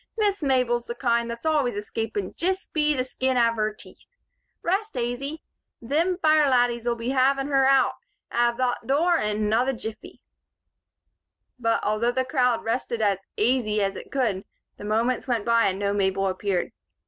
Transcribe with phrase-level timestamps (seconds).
[0.17, 4.07] "Miss Mabel's the kind thot's always escapin' jist be the skin av her teeth.
[4.63, 5.43] Rest aisy.
[5.87, 7.93] Thim fire laddies'll be havin' her out
[8.31, 10.19] av thot dure in another jiffy."
[11.59, 14.43] But, although the crowd rested as "aisy" as it could,
[14.77, 16.71] the moments went by and no Mabel appeared.